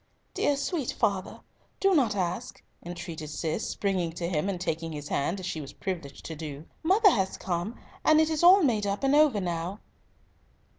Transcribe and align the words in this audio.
"Dear 0.33 0.55
sir, 0.57 0.63
sweet 0.63 0.93
father, 0.93 1.41
do 1.79 1.93
not 1.93 2.15
ask," 2.15 2.63
entreated 2.83 3.29
Cis, 3.29 3.69
springing 3.69 4.11
to 4.13 4.27
him, 4.27 4.49
and 4.49 4.59
taking 4.59 4.91
his 4.93 5.09
hand, 5.09 5.39
as 5.39 5.45
she 5.45 5.61
was 5.61 5.73
privileged 5.73 6.25
to 6.25 6.35
do; 6.35 6.65
"mother 6.81 7.11
has 7.11 7.37
come, 7.37 7.79
and 8.03 8.19
it 8.19 8.31
is 8.31 8.41
all 8.41 8.63
made 8.63 8.87
up 8.87 9.03
and 9.03 9.13
over 9.13 9.39
now." 9.39 9.79